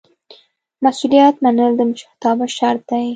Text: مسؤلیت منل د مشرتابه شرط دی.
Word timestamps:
مسؤلیت 0.83 1.35
منل 1.43 1.73
د 1.77 1.81
مشرتابه 1.89 2.45
شرط 2.57 2.81
دی. 2.89 3.07